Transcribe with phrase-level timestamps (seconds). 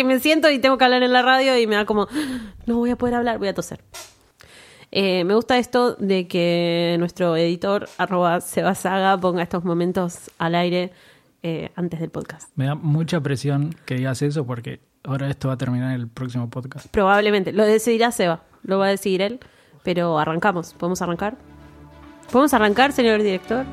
[0.00, 2.08] que me siento y tengo que hablar en la radio y me da como,
[2.66, 3.80] no voy a poder hablar, voy a toser.
[4.92, 10.92] Eh, me gusta esto de que nuestro editor, arroba Sebasaga, ponga estos momentos al aire
[11.42, 12.50] eh, antes del podcast.
[12.56, 16.08] Me da mucha presión que digas eso porque ahora esto va a terminar en el
[16.08, 16.88] próximo podcast.
[16.88, 17.52] Probablemente.
[17.52, 18.42] Lo decidirá Seba.
[18.62, 19.40] Lo va a decidir él.
[19.82, 20.74] Pero arrancamos.
[20.74, 21.36] ¿Podemos arrancar?
[22.32, 23.64] ¿Podemos arrancar, señor director?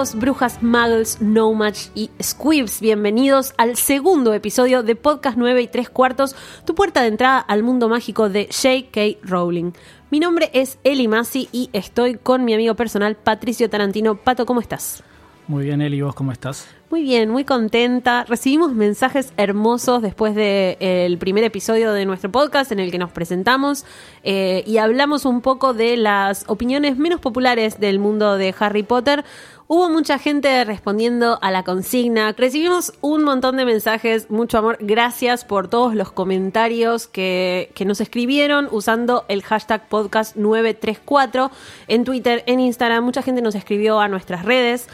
[0.00, 6.34] Brujas, muggles, nomads y squibs, bienvenidos al segundo episodio de Podcast 9 y 3 cuartos,
[6.64, 9.18] tu puerta de entrada al mundo mágico de J.K.
[9.22, 9.72] Rowling.
[10.10, 14.14] Mi nombre es Eli Masi y estoy con mi amigo personal Patricio Tarantino.
[14.14, 15.02] Pato, ¿cómo estás?
[15.46, 16.66] Muy bien, Eli, ¿vos cómo estás?
[16.90, 18.24] Muy bien, muy contenta.
[18.24, 23.84] Recibimos mensajes hermosos después del primer episodio de nuestro podcast en el que nos presentamos
[24.24, 29.24] eh, y hablamos un poco de las opiniones menos populares del mundo de Harry Potter.
[29.68, 32.32] Hubo mucha gente respondiendo a la consigna.
[32.32, 34.76] Recibimos un montón de mensajes, mucho amor.
[34.80, 41.52] Gracias por todos los comentarios que, que nos escribieron usando el hashtag podcast934
[41.86, 43.04] en Twitter, en Instagram.
[43.04, 44.88] Mucha gente nos escribió a nuestras redes.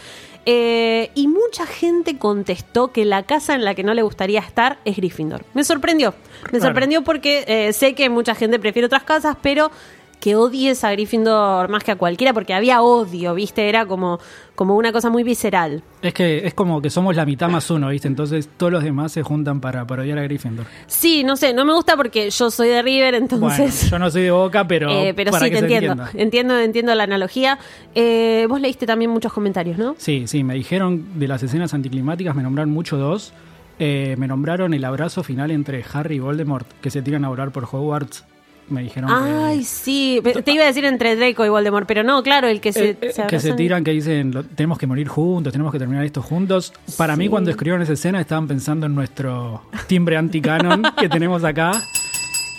[0.49, 4.79] Eh, y mucha gente contestó que la casa en la que no le gustaría estar
[4.85, 5.45] es Gryffindor.
[5.55, 6.15] Me sorprendió.
[6.45, 6.67] Me Claro.
[6.67, 9.73] sorprendió porque eh, sé que mucha gente prefiere otras casas, pero
[10.21, 13.69] que odies a Gryffindor más que a cualquiera, porque había odio, ¿viste?
[13.69, 14.19] Era como,
[14.55, 15.83] como una cosa muy visceral.
[16.03, 18.09] Es que es como que somos la mitad más uno, ¿viste?
[18.09, 20.67] Entonces todos los demás se juntan para parodiar a Gryffindor.
[20.87, 23.81] Sí, no sé, no me gusta porque yo soy de River, entonces...
[23.81, 26.05] Bueno, yo no soy de Boca, pero, eh, pero para sí, que te se entiendo.
[26.15, 27.59] Entiendo, entiendo la analogía.
[27.95, 29.95] Eh, vos leíste también muchos comentarios, ¿no?
[29.99, 33.33] Sí, sí, me dijeron de las escenas anticlimáticas, me nombraron mucho dos.
[33.79, 37.53] Eh, me nombraron el abrazo final entre Harry y Voldemort, que se tiran a orar
[37.53, 38.25] por Hogwarts.
[38.69, 39.65] Me dijeron Ay, que...
[39.65, 40.21] sí.
[40.45, 42.99] Te iba a decir entre Draco y Voldemort, pero no, claro, el que se, Eh,
[43.01, 46.05] eh, se que se tiran, que dicen "Lo- tenemos que morir juntos, tenemos que terminar
[46.05, 46.73] esto juntos.
[46.97, 51.71] Para mí, cuando escribieron esa escena, estaban pensando en nuestro timbre anti-canon que tenemos acá.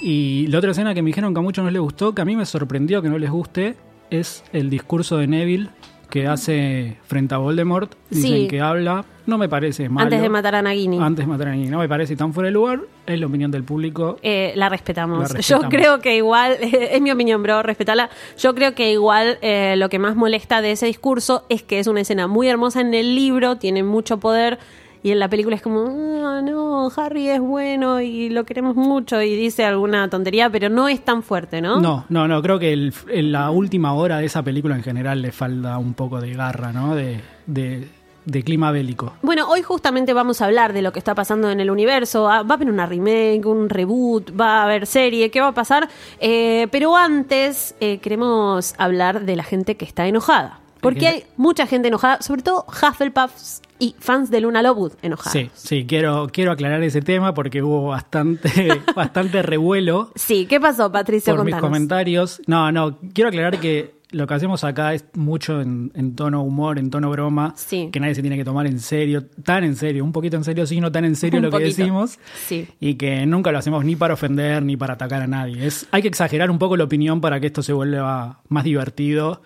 [0.01, 2.25] Y la otra escena que me dijeron que a muchos no les gustó, que a
[2.25, 3.75] mí me sorprendió que no les guste,
[4.09, 5.69] es el discurso de Neville
[6.09, 7.93] que hace frente a Voldemort.
[8.09, 8.47] Dicen Sí.
[8.47, 10.05] que habla, no me parece malo.
[10.05, 10.99] Antes de matar a Nagini.
[10.99, 11.69] Antes de matar a Nagini.
[11.69, 14.17] No me parece tan fuera de lugar, es la opinión del público.
[14.21, 15.19] Eh, la, respetamos.
[15.19, 15.63] La respetamos.
[15.63, 18.09] Yo creo que igual, es mi opinión, bro, respetala.
[18.37, 21.87] Yo creo que igual eh, lo que más molesta de ese discurso es que es
[21.87, 24.59] una escena muy hermosa en el libro, tiene mucho poder.
[25.07, 25.85] Y en la película es como,
[26.27, 30.89] "Ah, no, Harry es bueno y lo queremos mucho y dice alguna tontería, pero no
[30.89, 31.79] es tan fuerte, ¿no?
[31.79, 35.21] No, no, no, creo que el- en la última hora de esa película en general
[35.21, 36.93] le falta un poco de garra, ¿no?
[36.93, 37.87] De, de,
[38.25, 39.13] de clima bélico.
[39.21, 42.29] Bueno, hoy justamente vamos a hablar de lo que está pasando en el universo.
[42.29, 45.53] Ah, Va a haber una remake, un reboot, va a haber serie, ¿qué va a
[45.53, 45.87] pasar?
[46.19, 50.59] Eh, pero antes eh, queremos hablar de la gente que está enojada.
[50.81, 55.31] Porque hay mucha gente enojada, sobre todo Hufflepuffs y fans de Luna Lovegood enojados.
[55.33, 60.91] Sí, sí, quiero, quiero aclarar ese tema porque hubo bastante, bastante revuelo Sí, ¿qué pasó,
[60.91, 61.35] Patricio?
[61.35, 61.69] por mis Contanos.
[61.69, 62.41] comentarios.
[62.47, 66.79] No, no, quiero aclarar que lo que hacemos acá es mucho en, en tono humor,
[66.79, 67.89] en tono broma, Sí.
[67.91, 70.65] que nadie se tiene que tomar en serio, tan en serio, un poquito en serio,
[70.65, 72.17] sí, no tan en serio Un lo que decimos.
[72.47, 72.69] Sí.
[72.79, 75.67] Y que nunca lo hacemos ni para ofender ni para atacar a nadie.
[75.67, 79.41] Es, hay que exagerar un poco la opinión para que esto se vuelva más divertido.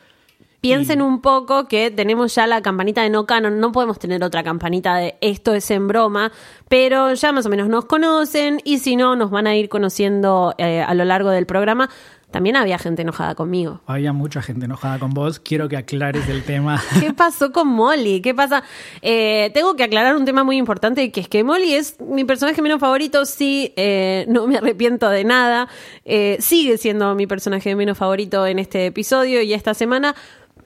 [0.62, 4.44] Piensen un poco que tenemos ya la campanita de no canon, no podemos tener otra
[4.44, 6.32] campanita de esto es en broma,
[6.70, 10.54] pero ya más o menos nos conocen y si no, nos van a ir conociendo
[10.60, 11.90] eh, a lo largo del programa.
[12.32, 13.82] También había gente enojada conmigo.
[13.86, 15.40] Había mucha gente enojada con vos.
[15.40, 16.82] Quiero que aclares el tema.
[17.00, 18.22] ¿Qué pasó con Molly?
[18.22, 18.64] ¿Qué pasa?
[19.02, 22.62] Eh, tengo que aclarar un tema muy importante, que es que Molly es mi personaje
[22.62, 25.68] menos favorito, sí, eh, no me arrepiento de nada,
[26.06, 30.16] eh, sigue siendo mi personaje menos favorito en este episodio y esta semana,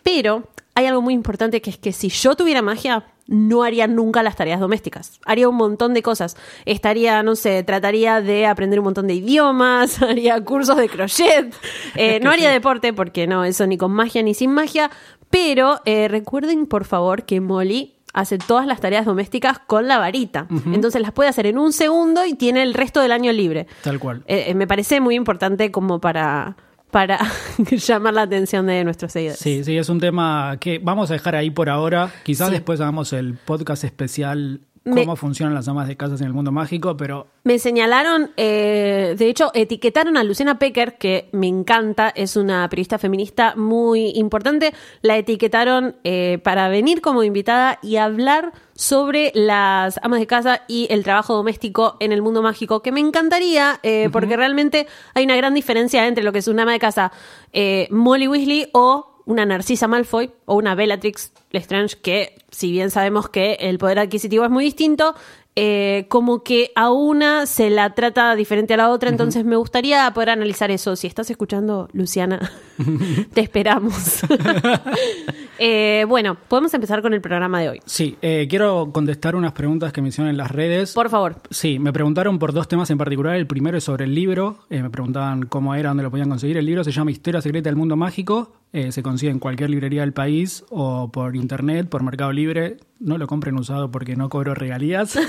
[0.06, 4.22] pero hay algo muy importante que es que si yo tuviera magia, no haría nunca
[4.22, 5.20] las tareas domésticas.
[5.26, 6.38] Haría un montón de cosas.
[6.66, 11.56] Estaría, no sé, trataría de aprender un montón de idiomas, haría cursos de crochet,
[11.96, 14.92] eh, no haría deporte porque no, eso ni con magia ni sin magia,
[15.32, 20.48] pero eh, recuerden por favor que Molly hace todas las tareas domésticas con la varita.
[20.72, 23.68] Entonces las puede hacer en un segundo y tiene el resto del año libre.
[23.84, 24.24] Tal cual.
[24.28, 26.56] Eh, eh, me parece muy importante como para,
[26.96, 27.20] para
[27.58, 29.38] llamar la atención de nuestros seguidores.
[29.42, 32.10] Sí, sí, es un tema que vamos a dejar ahí por ahora.
[32.24, 32.54] Quizás Sí.
[32.54, 36.52] después hagamos el podcast especial Me- cómo funcionan las amas de casas en el mundo
[36.52, 42.36] mágico, pero Me señalaron, eh, de hecho, etiquetaron a Luciana Pecker, que me encanta, es
[42.38, 44.74] una periodista feminista muy importante.
[45.02, 50.88] La etiquetaron eh, para venir como invitada y hablar sobre las amas de casa y
[50.92, 54.86] el trabajo doméstico en el mundo mágico, que me encantaría, eh, porque realmente
[55.16, 57.12] hay una gran diferencia entre lo que es una ama de casa
[57.90, 63.54] Molly Weasley o una Narcisa Malfoy o una Bellatrix Lestrange, que si bien sabemos que
[63.60, 65.16] el poder adquisitivo es muy distinto,
[65.56, 70.12] eh, como que a una se la trata diferente a la otra, entonces me gustaría
[70.14, 70.96] poder analizar eso.
[70.96, 72.52] Si estás escuchando, Luciana,
[73.34, 74.22] te esperamos.
[75.58, 77.82] Eh, bueno, podemos empezar con el programa de hoy.
[77.86, 80.92] sí, eh, quiero contestar unas preguntas que me hicieron en las redes.
[80.92, 81.38] Por favor.
[81.50, 83.38] Sí, me preguntaron por dos temas en particular.
[83.38, 84.60] El primero es sobre el libro.
[84.70, 86.58] Eh, me preguntaban cómo era, dónde lo podían conseguir.
[86.58, 88.52] El libro se llama Historia Secreta del Mundo Mágico.
[88.90, 92.76] Se consigue en cualquier librería del país o por internet, por Mercado Libre.
[93.00, 95.18] No lo compren usado porque no cobro regalías.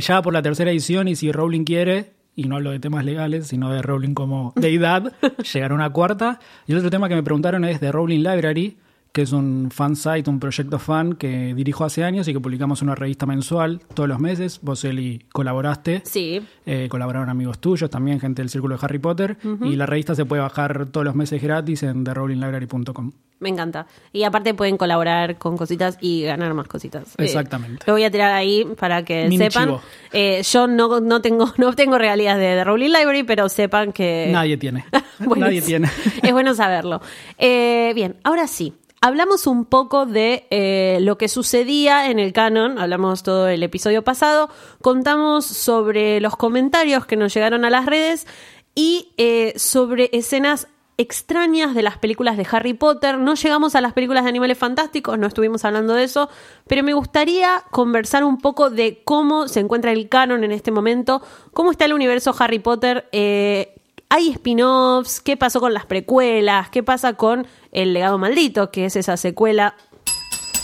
[0.00, 3.46] Ya por la tercera edición y si Rowling quiere, y no hablo de temas legales,
[3.46, 5.12] sino de Rowling como deidad,
[5.52, 6.40] llegará una cuarta.
[6.66, 8.76] Y el otro tema que me preguntaron es de Rowling Library,
[9.14, 12.82] que es un fan site, un proyecto fan que dirijo hace años y que publicamos
[12.82, 14.58] una revista mensual todos los meses.
[14.60, 16.02] Vos, Eli, colaboraste.
[16.04, 16.44] Sí.
[16.66, 19.36] Eh, colaboraron amigos tuyos, también gente del círculo de Harry Potter.
[19.62, 23.12] Y la revista se puede bajar todos los meses gratis en therowlinglibrary.com.
[23.38, 23.86] Me encanta.
[24.12, 27.10] Y aparte pueden colaborar con cositas y ganar más cositas.
[27.16, 27.84] Eh, Exactamente.
[27.86, 29.76] lo voy a tirar ahí para que Mini sepan.
[30.12, 34.28] Eh, yo no, no tengo no tengo regalías de The Rowling Library, pero sepan que...
[34.32, 34.86] Nadie tiene.
[35.36, 35.88] Nadie tiene.
[36.22, 37.00] Es bueno saberlo.
[37.38, 38.74] Eh, bien, ahora sí.
[39.06, 44.02] Hablamos un poco de eh, lo que sucedía en el canon, hablamos todo el episodio
[44.02, 44.48] pasado,
[44.80, 48.26] contamos sobre los comentarios que nos llegaron a las redes
[48.74, 53.18] y eh, sobre escenas extrañas de las películas de Harry Potter.
[53.18, 56.30] No llegamos a las películas de Animales Fantásticos, no estuvimos hablando de eso,
[56.66, 61.20] pero me gustaría conversar un poco de cómo se encuentra el canon en este momento,
[61.52, 63.06] cómo está el universo Harry Potter.
[63.12, 63.73] eh,
[64.14, 68.94] hay spin-offs, qué pasó con las precuelas, qué pasa con El legado maldito, que es
[68.94, 69.74] esa secuela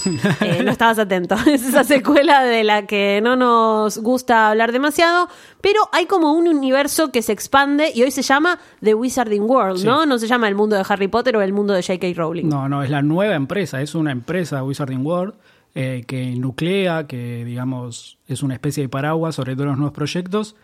[0.41, 1.35] eh, no estabas atento.
[1.47, 5.29] Es esa secuela de la que no nos gusta hablar demasiado,
[5.61, 9.79] pero hay como un universo que se expande y hoy se llama The Wizarding World,
[9.81, 9.87] Sí.
[9.87, 10.06] ¿no?
[10.06, 12.06] No se llama el mundo de Harry Potter o el mundo de J.K.
[12.14, 12.49] Rowling.
[12.49, 15.35] No, no, es la nueva empresa, es una empresa Wizarding World
[15.75, 20.55] eh, que nuclea, que digamos es una especie de paraguas sobre todos los nuevos proyectos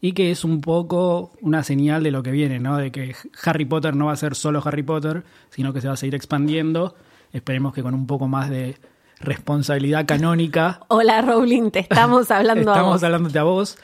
[0.00, 2.76] y que es un poco una señal de lo que viene, ¿no?
[2.76, 3.14] De que
[3.44, 6.14] Harry Potter no va a ser solo Harry Potter, sino que se va a seguir
[6.14, 6.94] expandiendo.
[7.32, 8.76] Esperemos que con un poco más de
[9.20, 10.80] responsabilidad canónica.
[10.88, 13.02] Hola Rowling, te estamos hablando a Estamos vos.
[13.02, 13.78] hablándote a vos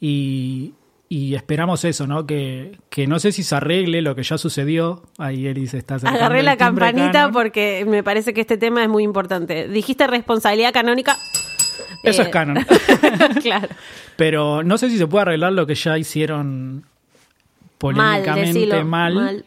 [0.00, 0.74] y,
[1.08, 2.26] y esperamos eso, ¿no?
[2.26, 5.02] Que, que no sé si se arregle lo que ya sucedió.
[5.18, 7.32] Ahí Eris está acercando Agarré la campanita canon.
[7.32, 9.66] porque me parece que este tema es muy importante.
[9.68, 11.16] Dijiste responsabilidad canónica.
[12.04, 12.64] Eso Eh, es canon.
[13.42, 13.68] claro.
[14.16, 16.84] Pero no sé si se puede arreglar lo que ya hicieron
[17.78, 19.44] polémicamente mal, mal.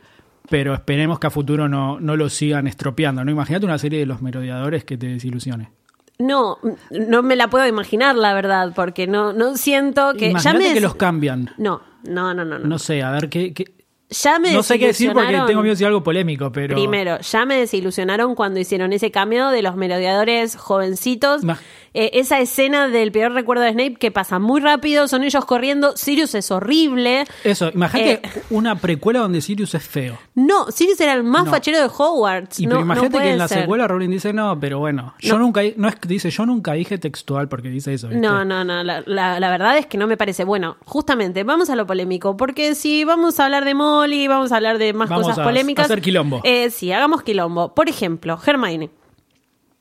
[0.50, 3.24] pero esperemos que a futuro no, no lo sigan estropeando.
[3.24, 3.32] ¿no?
[3.32, 5.72] Imagínate una serie de los merodeadores que te desilusione.
[6.20, 6.58] No,
[6.90, 10.34] no me la puedo imaginar, la verdad, porque no, no siento que.
[10.34, 11.52] Ya me que los cambian.
[11.58, 12.58] No, no, no, no.
[12.58, 12.68] no.
[12.68, 13.54] No sé, a ver qué.
[13.54, 13.72] qué-
[14.10, 16.74] Ya me No sé qué decir porque tengo miedo de decir algo polémico, pero.
[16.76, 21.44] Primero, ya me desilusionaron cuando hicieron ese cambio de los merodeadores jovencitos.
[21.44, 21.60] Ma-
[21.94, 25.96] Eh, esa escena del peor recuerdo de Snape que pasa muy rápido, son ellos corriendo.
[25.98, 27.26] Sirius es horrible.
[27.44, 28.44] Eso, imagínate Eh.
[28.50, 30.18] una precuela donde Sirius es feo.
[30.36, 31.52] No, Sirius era el más No.
[31.52, 32.60] fachero de Hogwarts.
[32.60, 33.62] Y no, pero no imagínate que en la ser.
[33.62, 37.48] secuela Rowling dice, no, pero bueno, yo nunca, no es dice, yo nunca dije textual
[37.48, 38.08] porque dice eso.
[38.10, 38.22] ¿viste?
[38.22, 38.84] No, no, no.
[38.84, 40.44] La, la- la verdad es que no me parece.
[40.44, 42.36] Bueno, justamente, vamos a lo polémico.
[42.38, 45.44] Porque si vamos a hablar de Molly, vamos a hablar de más Vamos cosas a
[45.44, 45.86] polémicas.
[45.86, 46.42] hacer quilombo.
[46.44, 47.74] Eh, sí, hagamos quilombo.
[47.74, 48.90] Por ejemplo, Hermione.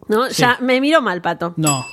[0.08, 0.26] ¿No?
[0.26, 0.34] Sí.
[0.42, 1.54] Ya me miró mal, pato.
[1.56, 1.84] No.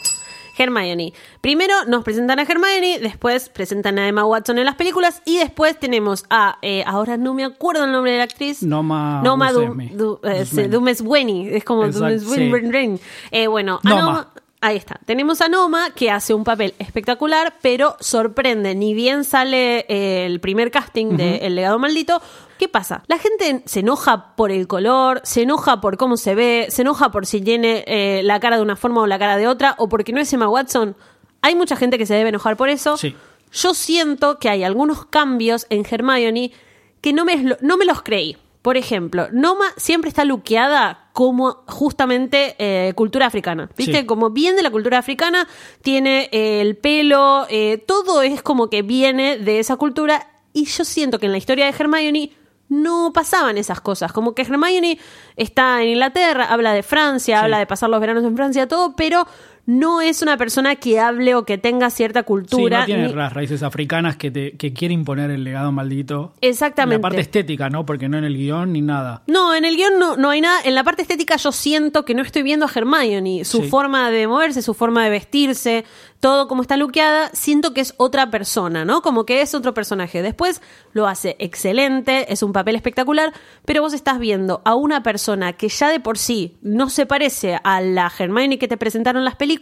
[0.57, 1.13] Hermione.
[1.41, 5.79] Primero nos presentan a Hermione, después presentan a Emma Watson en las películas y después
[5.79, 8.62] tenemos a, eh, ahora no me acuerdo el nombre de la actriz.
[8.63, 10.67] Noma Noma eh, Busmeni.
[10.69, 12.98] Dumesweni, es como Dumesweni.
[12.98, 13.03] sí.
[13.31, 14.01] Eh, bueno, a Noma.
[14.01, 14.29] Noma-
[14.65, 14.98] Ahí está.
[15.05, 18.75] Tenemos a Noma que hace un papel espectacular, pero sorprende.
[18.75, 22.22] Ni bien sale eh, el primer casting de El legado maldito.
[22.58, 23.03] ¿Qué pasa?
[23.08, 27.12] La gente se enoja por el color, se enoja por cómo se ve, se enoja
[27.12, 29.89] por si tiene eh, la cara de una forma o la cara de otra, o
[29.89, 30.96] porque no es Emma Watson.
[31.41, 32.96] Hay mucha gente que se debe enojar por eso.
[32.96, 33.13] Sí.
[33.51, 36.53] Yo siento que hay algunos cambios en Hermione
[37.01, 38.38] que no me, no me los creí.
[38.63, 43.70] Por ejemplo, Noma siempre está luqueada como justamente eh, cultura africana.
[43.77, 44.00] ¿Viste?
[44.00, 44.05] Sí.
[44.05, 45.48] Como bien de la cultura africana,
[45.82, 50.27] tiene eh, el pelo, eh, todo es como que viene de esa cultura.
[50.53, 52.32] Y yo siento que en la historia de Hermione
[52.70, 54.13] no pasaban esas cosas.
[54.13, 54.98] Como que Hermione
[55.36, 57.43] está en Inglaterra, habla de Francia, Sí.
[57.43, 59.27] habla de pasar los veranos en Francia, todo, pero
[59.65, 62.79] no es una persona que hable o que tenga cierta Sí, cultura.
[62.82, 66.34] no tiene ni- las raíces africanas que, te, que quiere imponer el legado maldito.
[66.41, 66.98] Exactamente.
[66.98, 67.86] La parte estética, ¿no?
[67.86, 69.24] Porque no en el guion ni nada.
[69.27, 70.60] No, en el guion no, no hay nada.
[70.65, 73.46] En la parte estética yo siento que no estoy viendo a Hermione.
[73.46, 73.70] Su Sí.
[73.70, 75.86] forma de moverse, su forma de vestirse,
[76.20, 79.01] todo como está luqueada, siento que es otra persona, ¿no?
[79.01, 80.22] Como que es otro personaje.
[80.22, 80.62] Después
[80.93, 83.32] lo hace excelente, es un papel espectacular,
[83.65, 87.60] pero vos estás viendo a una persona que ya de por sí no se parece
[87.63, 89.52] a la Hermione que te presentaron las películas.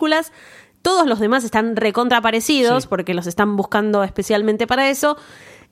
[0.81, 2.89] Todos los demás están recontra parecidos Sí.
[2.89, 5.17] porque los están buscando especialmente para eso.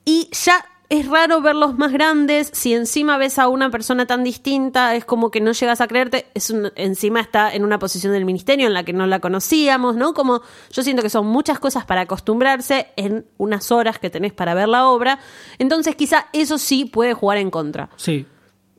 [0.06, 2.50] Y ya es raro verlos más grandes.
[2.54, 6.26] Si encima ves a una persona tan distinta, es como que no llegas a creerte.
[6.34, 9.96] Es un- encima está en una posición del ministerio en la que no la conocíamos,
[9.96, 10.14] ¿no?
[10.16, 14.54] Como yo siento que son muchas cosas para acostumbrarse en unas horas que tenés para
[14.56, 15.20] ver la obra.
[15.60, 17.90] Entonces, quizá eso sí puede jugar en contra.
[17.96, 18.26] Sí.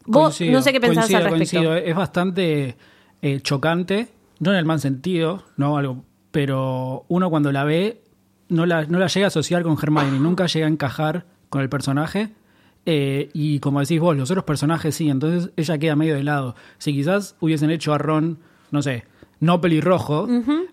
[0.06, 1.56] Vos, no sé qué pensás coincido, al respecto.
[1.58, 1.74] coincido.
[1.76, 2.76] Es bastante
[3.22, 4.08] eh, chocante,
[4.40, 8.02] no en el mal sentido, no algo, pero uno cuando la ve
[8.48, 11.68] no la, no la llega a asociar con Hermione, nunca llega a encajar con el
[11.68, 12.30] personaje.
[12.86, 16.56] eh, y como decís vos, los otros personajes sí, entonces ella queda medio de lado.
[16.78, 18.38] Si quizás hubiesen hecho a Ron,
[18.70, 19.04] no sé,
[19.38, 20.26] no pelirrojo,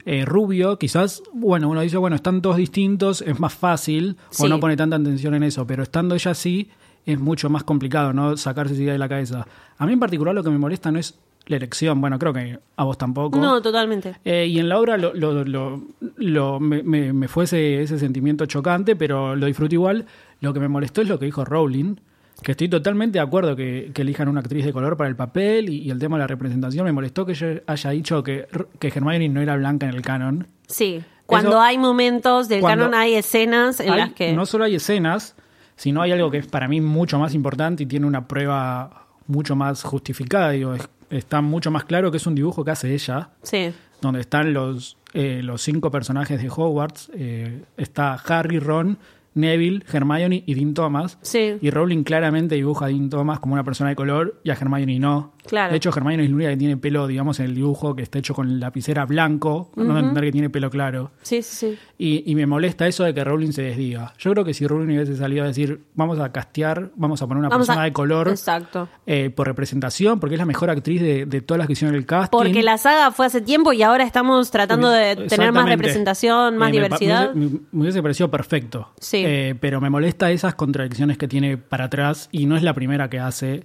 [0.06, 4.44] eh, rubio, quizás, bueno, uno dice, bueno, están todos distintos, es más fácil, Sí.
[4.46, 6.70] o no pone tanta atención en eso, pero estando ella así,
[7.06, 8.36] es mucho más complicado, ¿no?
[8.38, 9.46] Sacarse esa idea de la cabeza.
[9.78, 12.60] A mí en particular lo que me molesta no es la elección, bueno, creo que
[12.76, 13.40] a vos tampoco.
[13.40, 14.16] No, totalmente.
[14.26, 15.82] Eh, y en la obra lo, lo- lo-
[16.18, 20.06] lo- me, me, me fue ese, ese sentimiento chocante, pero lo disfruto igual.
[20.42, 21.96] Lo que me molestó es lo que dijo Rowling,
[22.44, 25.70] que estoy totalmente de acuerdo que, que elijan una actriz de color para el papel
[25.70, 26.86] y, y el tema de la representación.
[26.86, 28.48] Me molestó que ella haya dicho que,
[28.80, 30.48] que Hermione no era blanca en el canon.
[30.68, 31.02] Sí.
[31.26, 34.34] Cuando Eso- hay momentos del canon, hay escenas en Hay- las que.
[34.34, 35.36] No solo hay escenas,
[35.76, 39.56] sino hay algo que es para mí mucho más importante y tiene una prueba mucho
[39.56, 40.52] más justificada.
[40.52, 43.72] Digo, es- está mucho más claro que es un dibujo que hace ella, Sí.
[44.02, 47.12] donde están los, eh, los cinco personajes de Hogwarts.
[47.14, 48.98] eh, está Harry, Ron,
[49.34, 51.18] Neville, Hermione y Dean Thomas.
[51.22, 51.58] Sí.
[51.62, 54.98] Y Rowling claramente dibuja a Dean Thomas como una persona de color y a Hermione
[55.00, 55.34] no.
[55.48, 55.72] Claro.
[55.72, 58.20] De hecho, Hermione es la única que tiene pelo, digamos, en el dibujo que está
[58.20, 61.12] hecho con lapicera blanco, no entender que tiene pelo claro.
[61.22, 61.80] Sí, sí, sí.
[61.98, 64.14] Y, y me molesta eso de que Rowling se desdiga.
[64.20, 67.40] Yo creo que si Rowling hubiese salido a decir, vamos a castear, vamos a poner
[67.40, 68.88] una Vamos persona a- de color Exacto.
[69.06, 72.06] eh, por representación, porque es la mejor actriz de, de todas las que hicieron el
[72.06, 72.38] casting.
[72.38, 76.70] Porque la saga fue hace tiempo y ahora estamos tratando de tener más representación, más
[76.70, 77.34] Eh, me diversidad.
[77.34, 78.90] Me, hubiese- me hubiese parecido perfecto.
[79.00, 79.24] Sí.
[79.26, 83.10] Eh, pero me molesta esas contradicciones que tiene para atrás y no es la primera
[83.10, 83.64] que hace.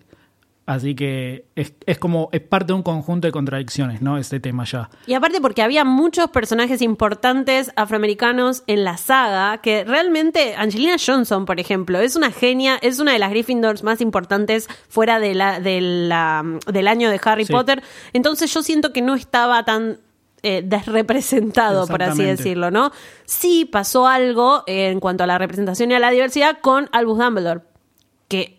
[0.64, 4.16] Así que es, es como, es parte de un conjunto de contradicciones, ¿no?
[4.16, 4.90] Este tema ya.
[5.08, 11.46] Y aparte porque había muchos personajes importantes afroamericanos en la saga, que realmente Angelina Johnson,
[11.46, 15.58] por ejemplo, es una genia, es una de las Gryffindors más importantes fuera de la,
[15.58, 17.52] de la- del año de Harry Sí.
[17.52, 17.82] Potter.
[18.12, 19.98] Entonces yo siento que no estaba tan
[20.44, 22.90] eh, desrepresentado, por así decirlo, ¿no?
[23.24, 27.60] Sí pasó algo en cuanto a la representación y a la diversidad con Albus Dumbledore,
[28.28, 28.58] que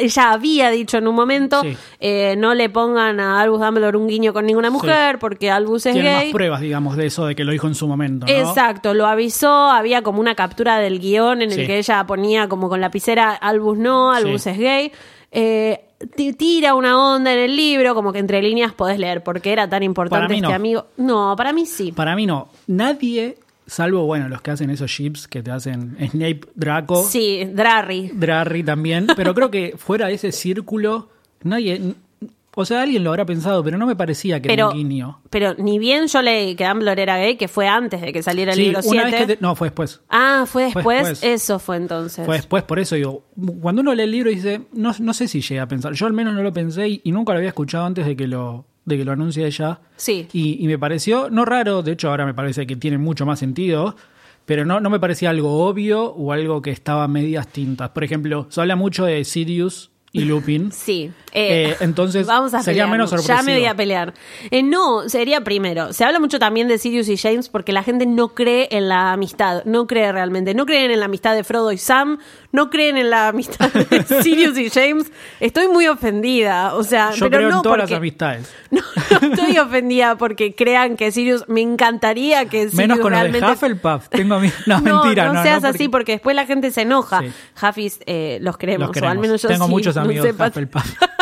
[0.00, 1.76] ella había dicho en un momento, Sí.
[2.00, 5.94] eh, no le pongan a Albus Dumbledore un guiño con ninguna mujer porque Albus es
[5.94, 6.24] Tiene gay.
[6.26, 8.32] más pruebas, digamos, de eso, de que lo dijo en su momento, ¿no?
[8.32, 12.68] Exacto, lo avisó, había como una captura del guion en el que ella ponía como
[12.68, 14.92] con lapicera Albus no, Albus es gay.
[15.30, 15.84] Eh,
[16.16, 19.52] ti- tira una onda en el libro, como que entre líneas podés leer por qué
[19.52, 20.54] era tan importante Para mí este no.
[20.54, 20.86] amigo.
[20.96, 21.92] No, para mí sí.
[21.92, 22.48] Para mí no.
[22.66, 23.36] Nadie,
[23.68, 28.10] salvo, bueno, los que hacen esos chips que te hacen Snape, Draco, Sí, Drarry.
[28.12, 31.10] Drarry también, pero creo que fuera de ese círculo,
[31.44, 31.94] nadie...
[32.60, 35.20] O sea, alguien lo habrá pensado, pero no me parecía que Pero, era un guiño.
[35.30, 38.50] pero ni bien yo leí que Dumbledore era gay, que fue antes de que saliera
[38.50, 39.10] el Sí, libro una 7.
[39.16, 40.00] vez que te- No, fue después.
[40.08, 41.22] Ah, fue después.
[41.22, 42.26] Eso fue entonces.
[42.26, 43.22] Fue después, por eso digo,
[43.60, 46.12] cuando uno lee el libro dice, no, no sé si llega a pensar, yo al
[46.14, 48.96] menos no lo pensé y, y nunca lo había escuchado antes de que lo, de
[48.96, 49.80] que lo anuncie ella.
[49.96, 50.26] Sí.
[50.32, 53.38] Y, y me pareció, no raro, de hecho ahora me parece que tiene mucho más
[53.38, 53.94] sentido,
[54.46, 57.90] pero no, no me parecía algo obvio o algo que estaba a medias tintas.
[57.90, 60.72] Por ejemplo, se habla mucho de Sirius y Lupin.
[60.72, 61.10] Sí.
[61.32, 62.88] Eh, Eh, entonces, vamos a sería pelear.
[62.90, 63.58] menos Ya me sorpresivo.
[63.58, 64.14] voy a pelear.
[64.50, 65.92] Eh, no, sería primero.
[65.92, 69.12] Se habla mucho también de Sirius y James porque la gente no cree en la
[69.12, 69.62] amistad.
[69.66, 70.54] No cree realmente.
[70.54, 72.18] No creen en la amistad de Frodo y Sam.
[72.50, 75.12] No creen en la amistad de Sirius y James.
[75.40, 76.74] Estoy muy ofendida.
[76.74, 78.54] O sea, Yo pero creo no en todas porque- las amistades.
[78.70, 78.82] No,
[79.22, 81.44] no estoy ofendida porque crean que Sirius.
[81.48, 83.40] Me encantaría que Sirius Menos con realmente.
[83.40, 84.08] los de Hufflepuff.
[84.08, 85.26] Tengo mi- no, No, mentira.
[85.26, 87.20] no, No, seas porque- así porque después la gente se enoja.
[87.20, 87.30] Sí.
[87.66, 88.00] Huffis
[88.40, 90.52] los queremos, Los o al menos yo Tengo sí, muchos no sepas-.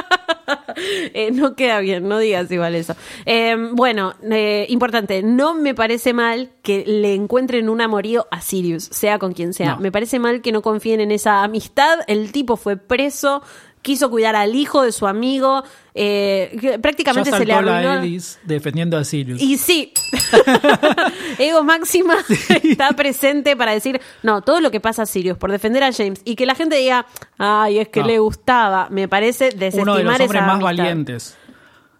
[0.78, 2.94] Eh, no queda bien, no digas igual eso.
[3.24, 8.84] Eh, bueno, eh, importante, no me parece mal que le encuentren un amorío a Sirius,
[8.84, 9.74] sea con quien sea.
[9.74, 9.80] No.
[9.80, 12.00] Me parece mal que no confíen en esa amistad.
[12.06, 13.42] El tipo fue preso.
[13.86, 15.62] Quiso cuidar al hijo de su amigo,
[15.94, 18.02] eh, que Ya prácticamente se le la arruinó.
[18.02, 19.40] Ellis defendiendo a Sirius.
[19.40, 19.92] Y sí,
[21.38, 22.16] Ego Máxima
[22.62, 26.20] está presente para decir, no, todo lo que pasa a Sirius por defender a James
[26.24, 27.06] y que la gente diga,
[27.38, 28.06] ay, es que No.
[28.08, 30.64] le gustaba, me parece desestimar Uno de los esa hombres más amistad.
[30.64, 31.36] valientes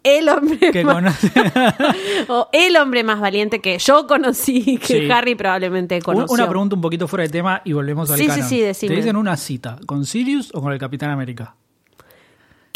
[0.03, 1.19] El hombre que más,
[2.29, 5.11] o el hombre más valiente que yo conocí, que Sí.
[5.11, 6.33] Harry probablemente conoció.
[6.35, 8.49] Una pregunta un poquito fuera de tema y volvemos al Sí, sí, canon.
[8.49, 8.91] sí, decime.
[8.95, 11.57] ¿Te dicen una cita con Sirius o con el Capitán América?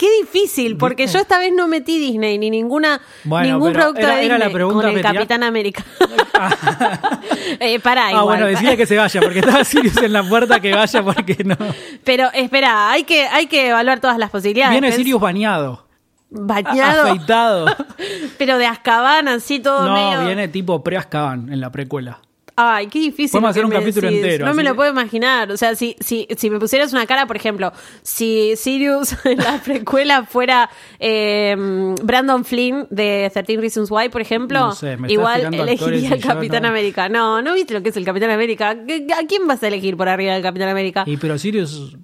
[0.00, 4.14] Qué difícil, porque yo esta vez no metí Disney ni ninguna Bueno, ningún producto era-
[4.16, 5.84] de era la Disney pregunta con el Capitán América.
[7.60, 8.24] eh, pará, Ah, igual.
[8.24, 11.56] bueno, decirle que se vaya, porque estaba Sirius en la puerta que vaya porque no.
[12.02, 14.72] Pero espera, hay que, hay que evaluar todas las posibilidades.
[14.72, 15.86] Viene Sirius bañado,
[16.30, 17.66] bañado, afeitado.
[18.38, 20.24] pero de Azkaban, así todo No, medio.
[20.26, 22.20] viene tipo pre-Azkaban en la precuela.
[22.62, 23.30] Ay, qué difícil.
[23.32, 24.22] Podemos hacer un capítulo decís.
[24.22, 25.50] entero, No me lo puedo imaginar.
[25.50, 29.62] O sea, si, si, si me pusieras una cara, por ejemplo, si Sirius en la
[29.62, 31.56] precuela fuera eh,
[32.02, 36.68] Brandon Flynn de 13 Reasons Why, por ejemplo, No sé, igual elegiría Capitán no.
[36.68, 37.08] América.
[37.08, 38.76] No, ¿no viste lo que es el Capitán América?
[38.86, 41.04] ¿Qué- ¿A quién vas a elegir por arriba del Capitán América?
[41.06, 41.96] Y pero Sirius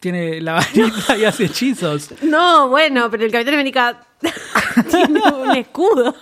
[0.00, 2.08] tiene la varita y hace hechizos.
[2.22, 4.00] No, bueno, pero el Capitán América
[4.90, 6.14] tiene un escudo.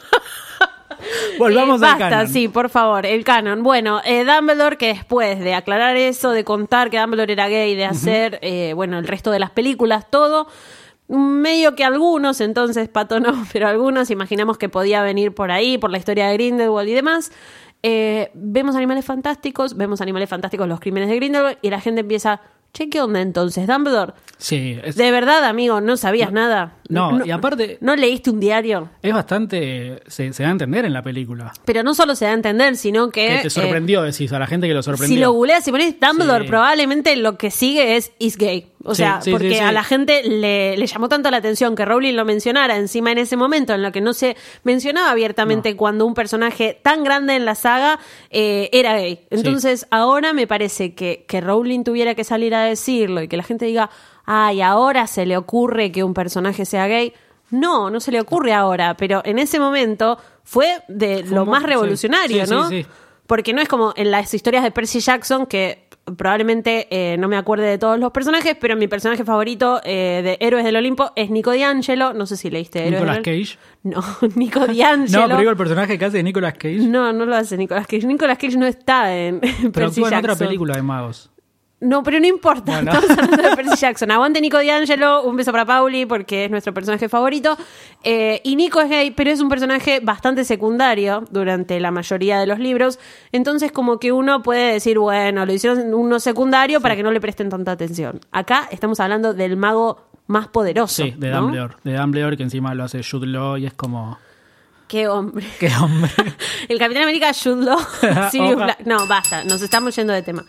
[1.38, 2.28] Volvamos Eh, al basta, canon.
[2.32, 3.62] sí, por favor, el canon.
[3.62, 7.84] Bueno, eh, Dumbledore, que después de aclarar eso, de contar que Dumbledore era gay, de
[7.84, 10.48] hacer, eh, bueno, el resto de las películas, todo,
[11.08, 15.90] medio que algunos, entonces Pato no, pero algunos imaginamos que podía venir por ahí, por
[15.90, 17.32] la historia de Grindelwald y demás.
[17.82, 22.40] Eh, vemos animales fantásticos, vemos animales fantásticos, los crímenes de Grindelwald, y la gente empieza,
[22.74, 24.14] che, ¿qué onda entonces, Dumbledore?
[24.36, 26.74] Sí, es, De verdad, amigo, no sabías nada.
[26.88, 28.90] No, y aparte- ¿No leíste un diario?
[29.02, 30.02] es bastante.
[30.06, 31.52] Se, se da a entender en la película.
[31.64, 33.28] Pero no solo se da a entender, sino que...
[33.28, 35.14] Que te eh, sorprendió, decís, a la gente que lo sorprendió.
[35.16, 36.48] si lo googleas y pones Dumbledore, Sí.
[36.48, 38.72] probablemente lo que sigue es is gay.
[38.84, 41.84] O Sí, sea, sí, porque a la gente le, le llamó tanto la atención que
[41.84, 46.06] Rowling lo mencionara encima en ese momento en lo que no se mencionaba abiertamente cuando
[46.06, 47.98] un personaje tan grande en la saga
[48.30, 49.26] eh, era gay.
[49.30, 53.42] Entonces, ahora me parece que, que Rowling tuviera que salir a decirlo y que la
[53.42, 53.90] gente diga,
[54.30, 57.14] ay, ahora se le ocurre que un personaje sea gay.
[57.50, 62.42] No, no se le ocurre ahora, pero en ese momento fue de lo más revolucionario,
[62.44, 62.68] Sí, sí, ¿no?
[62.68, 62.86] sí.
[63.26, 67.36] Porque no es como en las historias de Percy Jackson, que probablemente eh, no me
[67.36, 71.30] acuerde de todos los personajes, pero mi personaje favorito eh, de Héroes del Olimpo es
[71.30, 72.12] Nico D'Angelo.
[72.12, 73.58] No sé si leíste Héroes Nicolas del Cage.
[73.82, 74.02] No,
[74.34, 75.06] Nico D'Angelo.
[75.20, 76.78] No, pero digo el personaje que hace de Nicolas Cage.
[76.80, 78.06] No, no lo hace Nicolas Cage.
[78.06, 80.30] Nicolas Cage no está en pero Percy actúa en Jackson.
[80.32, 81.30] otra película de magos.
[81.80, 82.72] No, pero no importa.
[82.72, 82.92] Bueno.
[82.92, 84.10] Estamos hablando de Percy Jackson.
[84.10, 85.22] Aguante Nico D'Angelo.
[85.22, 87.56] Un beso para Pauli porque es nuestro personaje favorito.
[88.02, 92.46] Eh, y Nico es gay, pero es un personaje bastante secundario durante la mayoría de
[92.46, 92.98] los libros.
[93.30, 97.20] Entonces, como que uno puede decir, bueno, lo hicieron uno secundario para que no le
[97.20, 98.20] presten tanta atención.
[98.32, 101.04] Acá estamos hablando del mago más poderoso.
[101.04, 101.42] Sí, de ¿no?
[101.42, 101.74] Dumbledore.
[101.84, 104.18] De Dumbledore, que encima lo hace Jude Law y es como.
[104.88, 105.46] Qué hombre.
[105.60, 106.10] ¡Qué hombre!
[106.68, 107.86] El Capitán América Sirius.
[108.56, 108.80] Black.
[108.86, 110.44] No, basta, nos estamos yendo de tema.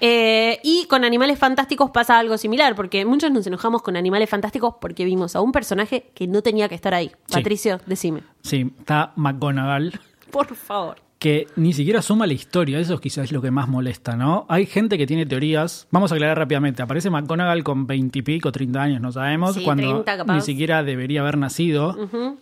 [0.00, 4.74] Eh, y con Animales Fantásticos pasa algo similar, porque muchos nos enojamos con Animales Fantásticos
[4.80, 7.12] porque vimos a un personaje que no tenía que estar ahí.
[7.26, 7.34] Sí.
[7.34, 8.22] Patricio, decime.
[8.42, 9.98] Sí, está McGonagall.
[10.30, 11.03] Por favor.
[11.24, 14.44] Que ni siquiera suma la historia, eso es quizás lo que más molesta, ¿no?
[14.50, 18.52] Hay gente que tiene teorías, vamos a aclarar rápidamente, aparece McGonagall con 20 y pico,
[18.52, 20.34] 30 años, no sabemos, Sí, cuando 30 capaz.
[20.34, 21.96] ni siquiera debería haber nacido,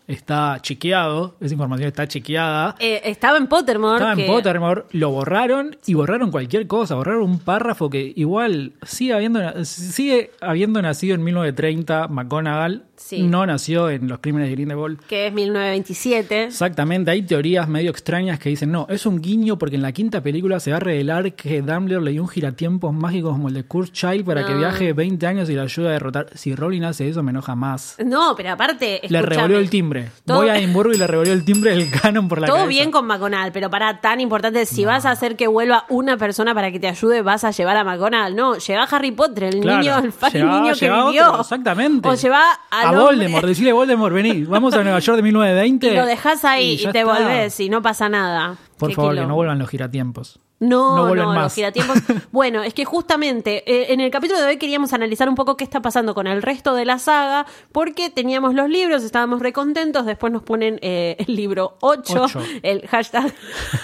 [0.09, 2.75] está chequeado, esa información está chequeada.
[2.81, 3.99] Eh, estaba en Pottermore.
[4.03, 9.13] Estaba en Pottermore, lo borraron y borraron cualquier cosa, borraron un párrafo que igual sigue
[9.15, 13.23] habiendo, sigue habiendo nacido en 1930, McGonagall Sí.
[13.25, 14.99] no nació en los crímenes de Grindelwald.
[15.09, 16.45] Que es 1927.
[16.45, 20.21] Exactamente, hay teorías medio extrañas que dicen, no, es un guiño porque en la quinta
[20.23, 23.65] película se va a revelar que Dumbledore le dio un giratiempos mágico como el de
[23.65, 26.27] Kurt Child para que viaje 20 años y le ayude a derrotar.
[26.35, 27.97] Si Rowling hace eso, me enoja más.
[28.05, 29.01] No, pero aparte.
[29.09, 30.11] Le revolvió el timbre.
[30.27, 32.69] Todo- Voy a Edimburgo y le revolvió el timbre del canon por la Todo cabeza.
[32.71, 36.55] bien con McGonagall, pero para tan importante, si vas a hacer que vuelva una persona
[36.55, 38.35] para que te ayude, vas a llevar a McGonagall.
[38.35, 41.29] No, lleva a Harry Potter, el Claro, niño, el, lleva- niño que vivió.
[41.29, 42.09] otro, exactamente.
[42.09, 45.87] O lleva a hombre- Voldemort, decirle Voldemort, vení, vamos a Nueva York de 1920.
[45.93, 47.13] Y lo dejas ahí y, ya te está.
[47.13, 48.57] volvés y no pasa nada.
[48.79, 50.41] Por favor, que no vuelvan los giratiempos.
[50.61, 51.99] No, No no, vuelven los giratiempos.
[52.33, 55.65] bueno, es que justamente eh, en el capítulo de hoy queríamos analizar un poco qué
[55.65, 60.33] está pasando con el resto de la saga, porque teníamos los libros, estábamos recontentos, después
[60.33, 62.41] nos ponen eh, el libro 8, Ocho.
[62.63, 63.35] el hashtag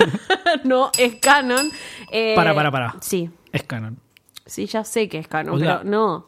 [0.64, 1.68] no es canon.
[2.12, 2.94] Eh, Para, para, para.
[3.00, 3.98] Sí, Es canon.
[4.46, 6.26] sí, ya sé que es canon, O sea, pero no.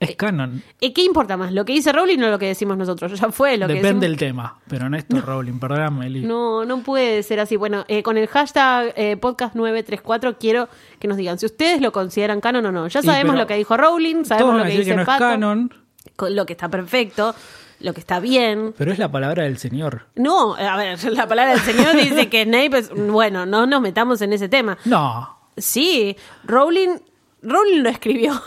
[0.00, 0.62] Es canon.
[0.80, 1.52] Eh, ¿Qué importa más?
[1.52, 3.12] ¿Lo que dice Rowling o lo que decimos nosotros?
[3.20, 4.58] Ya fue lo que Depende del tema.
[4.66, 6.22] Pero Néstor Rowling, perdóname, Eli.
[6.22, 7.56] No, no puede ser así.
[7.56, 12.40] Bueno, eh, con el hashtag eh, podcast934 quiero que nos digan si ustedes lo consideran
[12.40, 12.88] canon o no.
[12.88, 15.18] Ya Y sabemos lo que dijo Rowling, sabemos lo que dice que no es Pato.
[15.20, 15.74] canon.
[16.16, 17.34] con lo que está perfecto,
[17.80, 18.72] lo que está bien.
[18.78, 20.06] Pero es la palabra del Señor.
[20.16, 24.22] No, a ver, la palabra del Señor dice que Snape es, bueno, no nos metamos
[24.22, 24.78] en ese tema.
[24.86, 25.36] No.
[25.58, 26.96] Sí, Rowling,
[27.42, 28.40] Rowling lo escribió.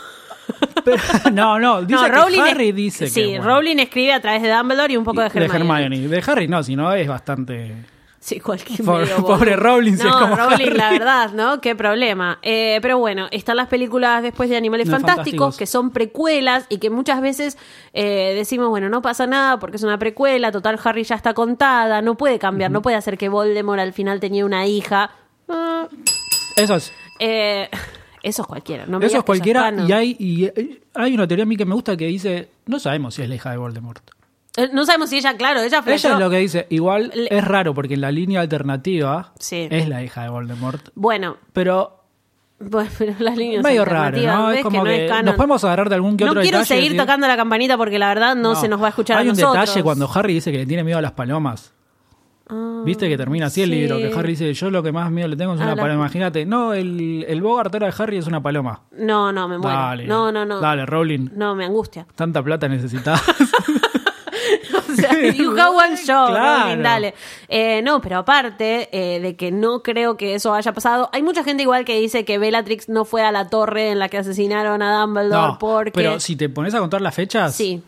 [0.84, 1.02] Pero-
[1.32, 3.26] no, no, dice no, que Rowling Harry es- dice sí, que.
[3.38, 5.84] bueno, Rowling escribe a través de Dumbledore y un poco de de Hermione.
[5.86, 6.08] Hermione.
[6.08, 7.74] De Harry no, sino es bastante.
[8.20, 10.78] Sí, cualquier Pobre- medio pobre Rowling, No, como Rowling, Harry.
[10.78, 11.60] la verdad, ¿no?
[11.60, 12.38] Qué problema.
[12.40, 15.58] Eh, pero bueno, están las películas después de Animales No, Fantásticos, Fantásticos.
[15.58, 17.58] que son precuelas y que muchas veces
[17.92, 22.00] eh, decimos, bueno, no pasa nada porque es una precuela, total Harry ya está contada,
[22.00, 25.10] no puede cambiar, no puede hacer que Voldemort al final tenía una hija.
[25.50, 25.86] Ah,
[26.56, 26.92] Eso es.
[27.20, 27.68] eh,
[28.24, 28.86] eso es cualquiera.
[28.86, 29.68] No me Eso es cualquiera.
[29.68, 29.88] está, no.
[29.88, 30.50] Y hay, y
[30.94, 33.34] hay una teoría a mí que me gusta que dice: No sabemos si es la
[33.36, 34.02] hija de Voldemort.
[34.56, 36.12] Eh, No sabemos si ella, claro, ella Ella flashó.
[36.12, 36.66] es lo que dice.
[36.70, 39.66] Igual Le- es raro porque en la línea alternativa Sí.
[39.70, 40.88] es la hija de Voldemort.
[40.94, 42.00] Bueno, Pero
[42.60, 44.46] bueno, pero las líneas medio raro, ¿no?
[44.46, 45.24] ¿ves Es como no que, es canon?
[45.26, 47.36] nos podemos agarrar de algún que no otro quiero detalle y seguir decir- tocando la
[47.36, 49.60] campanita porque la verdad no, se nos va a escuchar Hay a un nosotros.
[49.66, 51.72] detalle cuando Harry dice que le tiene miedo a las palomas.
[52.48, 53.74] Ah, Viste que termina así el sí.
[53.76, 55.80] libro, que Harry dice, yo lo que más miedo le tengo es A una la-
[55.82, 56.00] paloma.
[56.04, 58.82] Imagínate, no, el, el Bogart era de Harry es una paloma.
[58.92, 59.76] No, no, me muero.
[59.78, 60.06] Dale.
[60.06, 60.60] No, no, no.
[60.60, 61.30] Dale, Rowling.
[61.34, 62.06] No, me angustia.
[62.14, 63.22] Tanta plata necesitas.
[64.76, 66.64] O sea, you have one show, Claro.
[66.68, 67.14] Rowling, dale.
[67.48, 71.42] Eh, no, pero aparte eh, de que no creo que eso haya pasado, hay mucha
[71.42, 74.82] gente igual que dice que Bellatrix no fue a la torre en la que asesinaron
[74.82, 75.90] a Dumbledore no, porque...
[75.92, 77.82] pero si te pones a contar las fechas, Sí.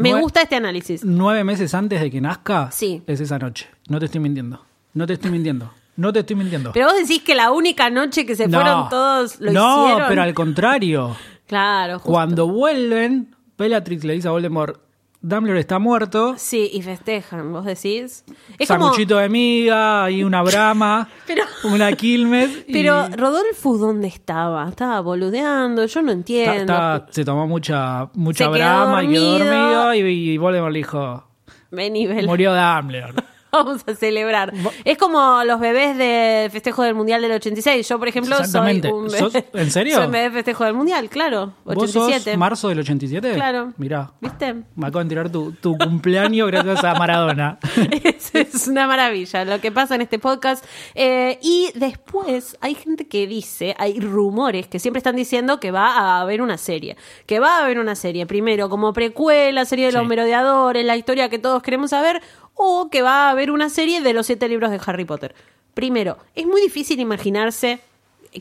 [0.00, 1.04] Me Nue- gusta este análisis.
[1.04, 3.02] nueve meses antes de que nazca, Sí.
[3.06, 3.68] es esa noche.
[3.88, 4.64] No te estoy mintiendo.
[4.94, 5.70] No te estoy mintiendo.
[5.96, 6.72] No te estoy mintiendo.
[6.72, 10.08] Pero vos decís que la única noche que se no, fueron todos lo no, hicieron.
[10.08, 11.16] pero al contrario.
[11.46, 12.10] Claro, justo.
[12.12, 14.80] Cuando vuelven, Bellatrix le dice a Voldemort,
[15.20, 18.24] Dumbledore está muerto, Sí, y festejan, vos decís.
[18.58, 18.92] Es como...
[18.94, 22.64] de miga y una brama, Pero- una Quilmes.
[22.68, 24.68] y Pero Rodolfo, ¿dónde estaba?
[24.68, 26.72] Estaba boludeando, yo no entiendo.
[26.72, 29.94] ta- se tomó mucha, mucha Se quedó brama y quedó dormido.
[29.94, 29.98] y,
[30.30, 31.24] y Voldemort le dijo,
[31.72, 33.14] Vení, murió Dumbledore.
[33.52, 34.52] Vamos a celebrar.
[34.84, 37.88] Es como los bebés del festejo del Mundial del 86.
[37.88, 39.18] Yo, por ejemplo, soy un bebé.
[39.18, 39.96] ¿Sos- en serio?
[39.96, 41.54] Soy un bebé festejo del Mundial, claro.
[41.64, 42.30] ¿Vos 87.
[42.32, 43.34] sos marzo del 87?
[43.34, 43.72] Claro.
[43.76, 44.54] Mirá, ¿Viste?
[44.76, 47.58] me acabo de enterar tu, tu cumpleaños gracias a Maradona.
[48.04, 50.64] es, es una maravilla lo que pasa en este podcast.
[50.94, 55.96] Eh, y después hay gente que dice, hay rumores que siempre están diciendo que va
[55.96, 56.96] a haber una serie.
[57.26, 61.28] Que va a haber una serie, primero como precuela, serie de los merodeadores, la historia
[61.28, 62.20] que todos queremos saber,
[62.58, 65.34] o que va a haber una serie de los siete libros de Harry Potter.
[65.72, 67.80] Primero, es muy difícil imaginarse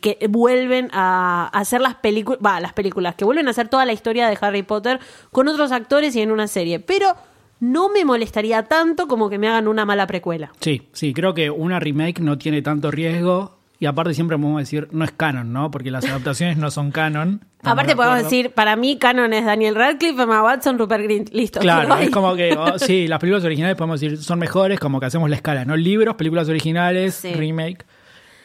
[0.01, 4.27] que vuelven a hacer las películas, las películas, que vuelven a hacer toda la historia
[4.27, 4.99] de Harry Potter
[5.31, 6.79] con otros actores y en una serie.
[6.79, 7.15] Pero
[7.59, 10.51] no me molestaría tanto como que me hagan una mala precuela.
[10.59, 13.56] Sí, sí, creo que una remake no tiene tanto riesgo.
[13.79, 15.69] Y aparte siempre podemos decir, no es canon, ¿no?
[15.69, 17.41] Porque las adaptaciones no son canon.
[17.63, 21.59] Aparte de podemos decir, para mí canon es Daniel Radcliffe, Emma Watson, Rupert Grint, listo.
[21.59, 25.05] Claro, es como que, oh, sí, las películas originales podemos decir son mejores, como que
[25.05, 25.75] hacemos la escala, ¿no?
[25.75, 27.33] Libros, películas originales, Sí.
[27.33, 27.85] remake.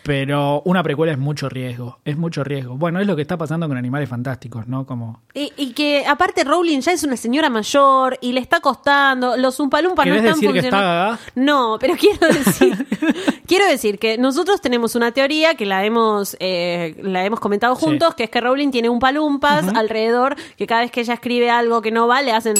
[0.04, 2.76] Pero una precuela es mucho riesgo, es mucho riesgo.
[2.76, 4.84] Bueno, es lo que está pasando con Animales Fantásticos, ¿no?
[4.84, 5.20] Como...
[5.32, 9.60] Y, y que aparte Rowling ya es una señora mayor y le está costando, los
[9.60, 11.04] Umpalumpas no ¿Querés están decir que está funcionando.
[11.04, 11.18] gaga?
[11.36, 12.86] No, pero quiero decir,
[13.46, 17.84] quiero decir que nosotros tenemos una teoría que la hemos, eh, la hemos comentado Sí.
[17.84, 21.48] juntos, que es que Rowling tiene un palumpas alrededor, que cada vez que ella escribe
[21.48, 22.54] algo que no va, le hacen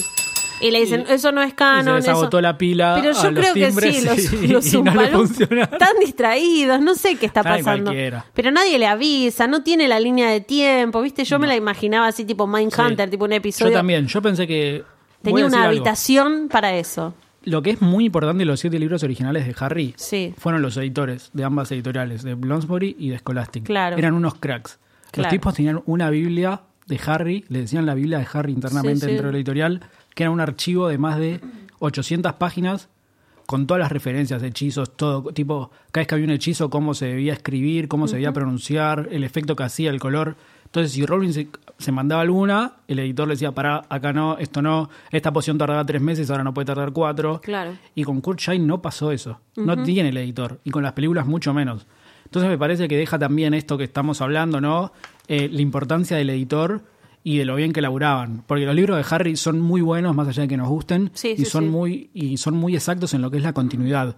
[0.63, 1.97] y le dicen, eso no es y se canon.
[1.97, 2.13] les eso-".
[2.13, 6.95] agotó la pila Pero yo creo que sí, los, y- los no están distraídos, no
[6.95, 7.85] sé qué está pasando.
[7.91, 8.25] cualquiera.
[8.35, 11.25] Pero nadie le avisa, no tiene la línea de tiempo, ¿viste?
[11.25, 13.11] Yo me la imaginaba así tipo Mindhunter, Sí.
[13.11, 13.73] tipo un episodio.
[13.73, 14.85] Yo también, yo pensé que...
[15.23, 15.69] Tenía una algo.
[15.69, 17.15] habitación para eso.
[17.45, 20.35] Lo que es muy importante de los siete libros originales de Harry Sí.
[20.37, 23.65] fueron los editores de ambas editoriales, de Bloomsbury y de Scholastic.
[23.65, 23.97] Claro.
[23.97, 24.79] Eran unos cracks.
[25.11, 25.27] Claro.
[25.27, 29.07] Los tipos tenían una Biblia de Harry, le decían la Biblia de Harry internamente Sí,
[29.07, 29.07] sí.
[29.13, 29.81] dentro de la editorial,
[30.15, 31.41] que era un archivo de más de
[31.79, 32.89] 800 páginas
[33.47, 37.07] con todas las referencias, hechizos, todo, tipo, cada vez que había un hechizo, cómo se
[37.07, 40.37] debía escribir, cómo se debía pronunciar, el efecto que hacía, el color.
[40.65, 44.63] Entonces, si Rowling se, se mandaba alguna, el editor le decía, pará, acá no, esto
[44.63, 47.41] no, esta poción tardaba tres meses, ahora no puede tardar cuatro.
[47.43, 47.73] Claro.
[47.95, 49.41] Y con Kurt Shine no pasó eso.
[49.57, 50.61] No tiene el editor.
[50.65, 51.87] Y con las películas mucho menos.
[52.25, 54.93] Entonces me parece que deja también esto que estamos hablando, ¿no?
[55.29, 56.83] Eh, la importancia del editor
[57.25, 58.45] y de lo bien que laburaban.
[58.47, 61.35] Porque los libros de Harry son muy buenos, más allá de que nos gusten, Sí,
[61.37, 61.71] y sí, son sí.
[61.71, 64.17] muy, y son muy exactos en lo que es la continuidad.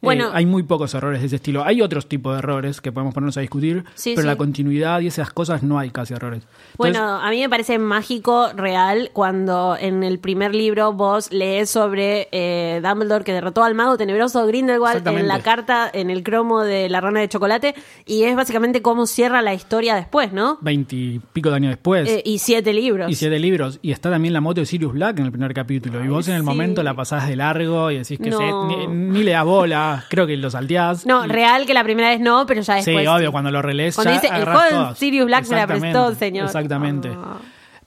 [0.00, 0.28] Bueno.
[0.28, 1.64] Eh, hay muy pocos errores de ese estilo.
[1.64, 4.26] Hay otros tipos de errores que podemos ponernos a discutir, Sí, pero sí.
[4.28, 6.42] la continuidad y esas cosas no hay casi errores.
[6.42, 11.70] Entonces, Bueno, a mí me parece mágico, real, cuando en el primer libro vos lees
[11.70, 16.62] sobre eh, Dumbledore que derrotó al mago tenebroso Grindelwald en la carta, en el cromo
[16.62, 20.58] de la rana de chocolate, y es básicamente cómo cierra la historia después, ¿no?
[20.60, 22.08] veintipico de años después.
[22.08, 23.10] Eh, y siete libros.
[23.10, 23.78] y siete libros.
[23.82, 26.04] Y está también la moto de Sirius Black en el primer capítulo.
[26.04, 26.46] Y vos en el sí.
[26.46, 28.38] momento la pasás de largo y decís que No.
[28.38, 29.85] se- ni, ni le da bola.
[30.08, 31.06] Creo que lo salteás.
[31.06, 33.08] No, Y- real que la primera vez no, pero ya Sí, después.
[33.08, 34.98] obvio, cuando lo relees Cuando ya dice, el joven todas".
[34.98, 36.46] Sirius Black me la prestó, Exactamente, señor.
[36.46, 37.10] Exactamente.
[37.14, 37.36] Ah.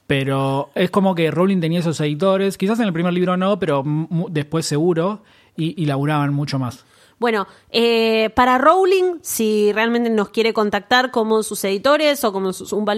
[0.06, 3.84] Pero es como que Rowling tenía esos editores, quizás en el primer libro no, pero
[4.28, 5.22] después seguro,
[5.56, 6.84] y, y laburaban mucho más.
[7.20, 12.72] Bueno, eh, para Rowling, si realmente nos quiere contactar como sus editores o como sus
[12.72, 12.94] Umpa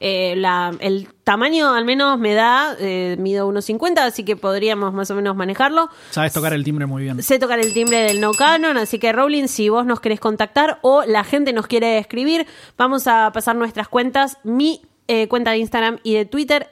[0.00, 5.10] eh, la, el tamaño al menos me da, eh, mido 1,50, así que podríamos más
[5.10, 5.90] o menos manejarlo.
[6.10, 7.22] Sabes tocar el timbre muy bien.
[7.22, 10.78] Sé tocar el timbre del no canon, así que Rowling, si vos nos querés contactar
[10.80, 12.46] o la gente nos quiere escribir,
[12.78, 14.38] vamos a pasar nuestras cuentas.
[14.44, 16.70] Mi eh, cuenta de Instagram y de Twitter,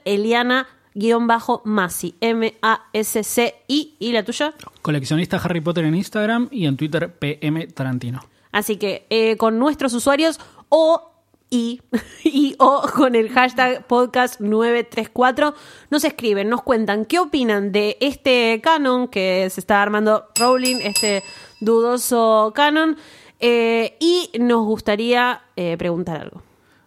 [0.93, 4.53] Eliana-Masi, M-A-S-C-I, y la tuya.
[4.81, 8.21] Coleccionista Harry Potter en Instagram y en Twitter PM Tarantino.
[8.51, 11.11] Así que eh, con nuestros usuarios o
[11.49, 11.81] y,
[12.23, 15.53] y o con el hashtag podcast934
[15.89, 21.23] nos escriben, nos cuentan qué opinan de este canon que se está armando Rowling, este
[21.59, 22.97] dudoso canon,
[23.39, 26.41] eh, y nos gustaría eh, preguntar algo.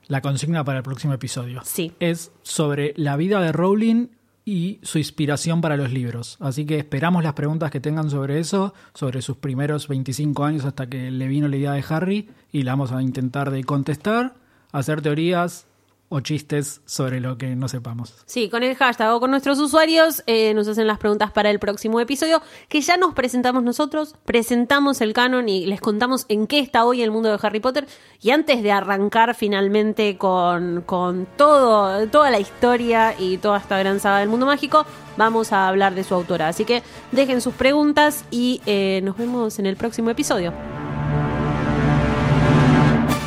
[0.09, 1.93] La consigna para el próximo episodio Sí.
[2.01, 4.09] es sobre la vida de Rowling
[4.45, 6.37] y su inspiración para los libros.
[6.41, 10.87] Así que esperamos las preguntas que tengan sobre eso, sobre sus primeros 25 años hasta
[10.89, 14.35] que le vino la idea de Harry y la vamos a intentar de contestar,
[14.73, 15.67] hacer teorías
[16.09, 18.15] o chistes sobre lo que no sepamos.
[18.27, 21.59] Sí, con el hashtag o con nuestros usuarios eh, nos hacen las preguntas para el
[21.59, 26.59] próximo episodio, que ya nos presentamos nosotros, presentamos el canon y les contamos en qué
[26.61, 27.87] está hoy el mundo de Harry Potter.
[28.21, 34.01] Y antes de arrancar finalmente con, con todo, toda la historia y toda esta gran
[34.01, 34.87] saga del mundo mágico,
[35.17, 36.49] vamos a hablar de su autora.
[36.49, 40.53] Así que dejen sus preguntas y eh, nos vemos en el próximo episodio.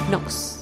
[0.10, 0.57] Nox.